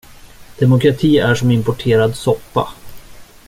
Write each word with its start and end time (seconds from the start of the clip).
Demokrati 0.59 1.17
är 1.17 1.35
som 1.35 1.51
importerad 1.51 2.15
soppa. 2.15 2.69